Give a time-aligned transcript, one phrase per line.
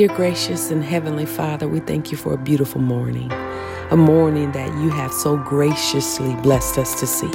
[0.00, 3.30] Dear gracious and heavenly Father, we thank you for a beautiful morning,
[3.90, 7.30] a morning that you have so graciously blessed us to see.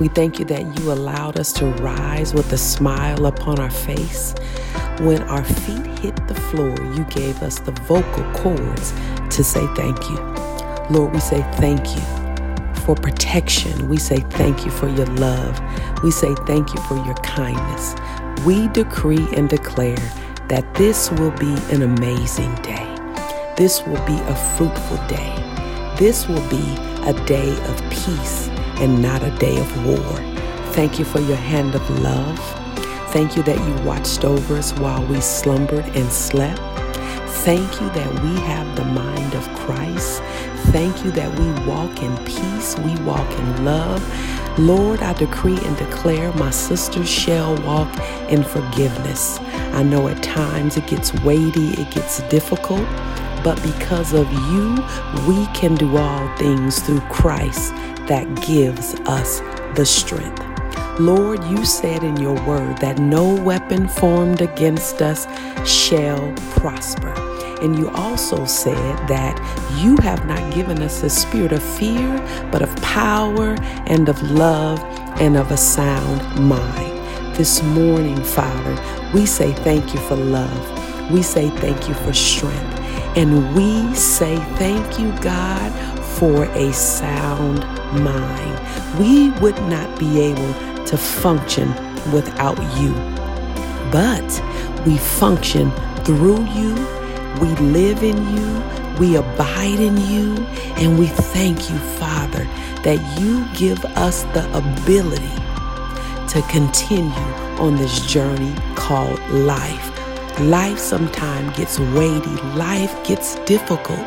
[0.00, 4.34] We thank you that you allowed us to rise with a smile upon our face.
[5.00, 8.94] When our feet hit the floor, you gave us the vocal cords
[9.36, 10.16] to say thank you.
[10.88, 13.90] Lord, we say thank you for protection.
[13.90, 15.60] We say thank you for your love.
[16.02, 17.94] We say thank you for your kindness.
[18.46, 19.98] We decree and declare
[20.48, 22.86] that this will be an amazing day.
[23.56, 25.32] This will be a fruitful day.
[25.98, 26.64] This will be
[27.06, 28.48] a day of peace
[28.80, 30.16] and not a day of war.
[30.72, 32.38] Thank you for your hand of love.
[33.12, 36.60] Thank you that you watched over us while we slumbered and slept.
[37.44, 40.20] Thank you that we have the mind of Christ.
[40.72, 44.02] Thank you that we walk in peace, we walk in love.
[44.58, 47.88] Lord, I decree and declare my sisters shall walk
[48.30, 49.38] in forgiveness.
[49.72, 52.86] I know at times it gets weighty, it gets difficult,
[53.44, 54.74] but because of you,
[55.28, 57.74] we can do all things through Christ
[58.08, 59.40] that gives us
[59.76, 60.42] the strength.
[61.00, 65.26] Lord, you said in your word that no weapon formed against us
[65.68, 67.33] shall prosper.
[67.62, 69.38] And you also said that
[69.78, 72.18] you have not given us a spirit of fear,
[72.50, 73.56] but of power
[73.86, 74.82] and of love
[75.20, 76.92] and of a sound mind.
[77.36, 81.10] This morning, Father, we say thank you for love.
[81.10, 82.80] We say thank you for strength.
[83.16, 85.72] And we say thank you, God,
[86.18, 87.60] for a sound
[88.02, 88.98] mind.
[88.98, 90.54] We would not be able
[90.86, 91.68] to function
[92.12, 92.92] without you,
[93.90, 94.42] but
[94.86, 95.70] we function
[96.04, 96.74] through you.
[97.40, 98.62] We live in you.
[98.98, 100.36] We abide in you.
[100.76, 102.44] And we thank you, Father,
[102.82, 105.36] that you give us the ability
[106.28, 107.12] to continue
[107.58, 109.90] on this journey called life.
[110.40, 114.04] Life sometimes gets weighty, life gets difficult,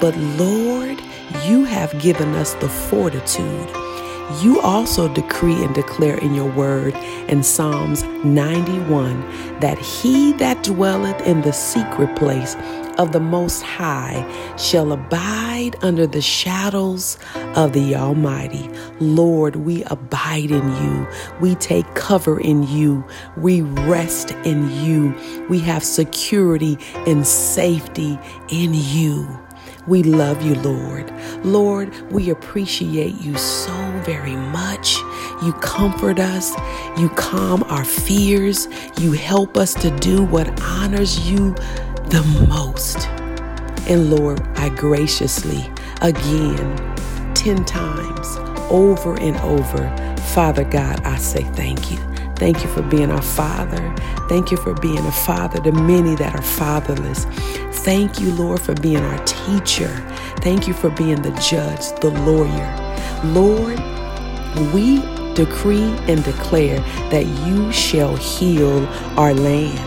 [0.00, 1.00] but Lord,
[1.46, 3.81] you have given us the fortitude.
[4.40, 6.94] You also decree and declare in your word
[7.28, 9.20] in Psalms 91
[9.60, 12.56] that he that dwelleth in the secret place
[12.98, 17.18] of the Most High shall abide under the shadows
[17.56, 18.68] of the Almighty.
[19.00, 21.06] Lord, we abide in you.
[21.40, 23.04] We take cover in you.
[23.36, 25.14] We rest in you.
[25.48, 28.18] We have security and safety
[28.50, 29.26] in you.
[29.86, 31.12] We love you, Lord.
[31.44, 33.72] Lord, we appreciate you so
[34.04, 34.96] very much.
[35.42, 36.52] You comfort us.
[36.96, 38.68] You calm our fears.
[39.00, 41.54] You help us to do what honors you
[42.06, 43.08] the most.
[43.88, 45.68] And Lord, I graciously,
[46.00, 46.94] again,
[47.34, 48.36] 10 times,
[48.70, 49.88] over and over,
[50.32, 51.98] Father God, I say thank you.
[52.36, 53.94] Thank you for being our Father.
[54.28, 57.26] Thank you for being a Father to many that are fatherless.
[57.84, 59.88] Thank you, Lord, for being our teacher.
[60.42, 62.70] Thank you for being the judge, the lawyer.
[63.24, 63.80] Lord,
[64.72, 65.00] we
[65.34, 68.86] decree and declare that you shall heal
[69.18, 69.80] our land.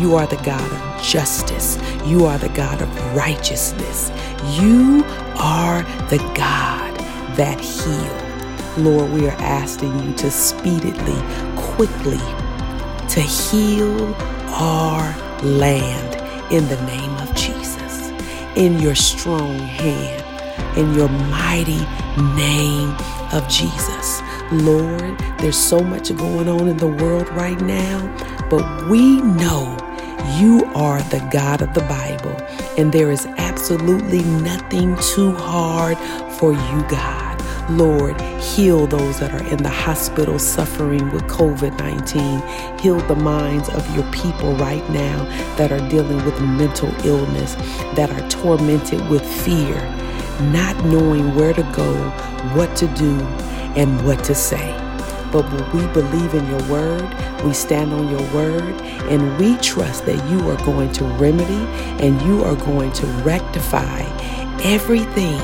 [0.00, 1.78] You are the God of justice.
[2.06, 4.10] You are the God of righteousness.
[4.58, 5.04] You
[5.36, 6.96] are the God
[7.36, 8.78] that heals.
[8.78, 11.20] Lord, we are asking you to speedily,
[11.56, 12.18] quickly,
[13.10, 14.14] to heal
[14.54, 16.13] our land
[16.54, 18.10] in the name of Jesus.
[18.56, 21.84] In your strong hand, in your mighty
[22.36, 22.90] name
[23.32, 24.22] of Jesus.
[24.52, 28.00] Lord, there's so much going on in the world right now
[28.50, 29.76] but we know
[30.38, 32.36] you are the God of the Bible,
[32.78, 35.98] and there is absolutely nothing too hard
[36.38, 37.23] for you, God.
[37.70, 42.78] Lord, heal those that are in the hospital suffering with COVID 19.
[42.78, 45.24] Heal the minds of your people right now
[45.56, 47.54] that are dealing with mental illness,
[47.96, 49.74] that are tormented with fear,
[50.52, 51.94] not knowing where to go,
[52.54, 53.18] what to do,
[53.76, 54.72] and what to say.
[55.32, 57.08] But we believe in your word,
[57.44, 58.74] we stand on your word,
[59.10, 61.64] and we trust that you are going to remedy
[62.04, 64.02] and you are going to rectify
[64.62, 65.38] everything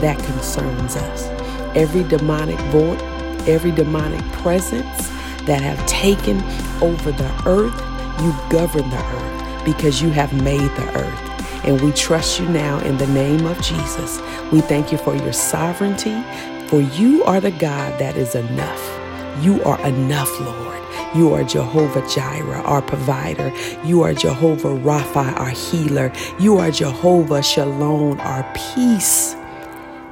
[0.00, 1.33] that concerns us.
[1.74, 3.00] Every demonic voice,
[3.48, 5.08] every demonic presence
[5.46, 6.42] that have taken
[6.82, 7.78] over the earth,
[8.22, 11.64] you govern the earth because you have made the earth.
[11.64, 14.20] And we trust you now in the name of Jesus.
[14.52, 16.22] We thank you for your sovereignty,
[16.68, 19.42] for you are the God that is enough.
[19.42, 20.74] You are enough, Lord.
[21.16, 23.52] You are Jehovah Jireh, our provider.
[23.84, 26.12] You are Jehovah Rapha, our healer.
[26.38, 29.36] You are Jehovah Shalom, our peace.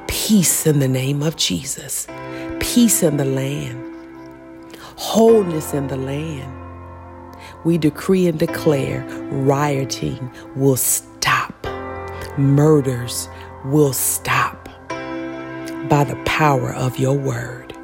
[0.07, 2.07] Peace in the name of Jesus.
[2.59, 3.79] Peace in the land.
[4.97, 6.51] Wholeness in the land.
[7.63, 11.53] we decree and declare rioting will stop,
[12.37, 13.29] murders
[13.65, 14.69] will stop
[15.89, 17.75] by the power of your word.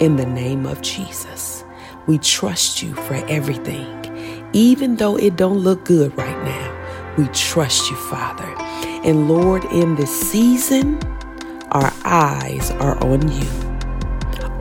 [0.00, 1.64] In the name of Jesus,
[2.06, 3.88] we trust you for everything.
[4.52, 8.46] Even though it don't look good right now, we trust you, Father.
[9.04, 10.98] And Lord, in this season,
[11.74, 13.48] our eyes are on you.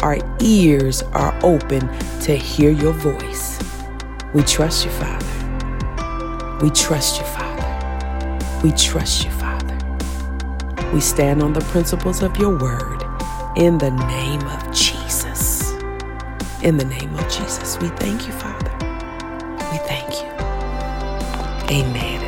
[0.02, 1.88] Our ears are open
[2.22, 3.60] to hear your voice.
[4.34, 5.58] We trust you, Father.
[6.62, 7.90] We trust you, Father.
[8.64, 9.78] We trust you, Father.
[10.94, 13.04] We stand on the principles of your word
[13.58, 15.74] in the name of Jesus.
[16.64, 18.72] In the name of Jesus, we thank you, Father.
[19.72, 20.30] We thank you.
[21.70, 22.23] Amen.